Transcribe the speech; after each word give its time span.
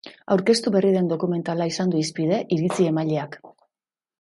Aurkeztu 0.35 0.71
berri 0.75 0.93
den 0.95 1.11
dokumentala 1.11 1.67
izan 1.73 1.93
du 1.93 2.01
hizpide 2.05 2.41
iritzi-emaileak. 2.57 3.39